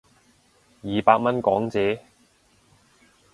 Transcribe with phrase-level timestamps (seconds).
[0.81, 1.99] 二百蚊港紙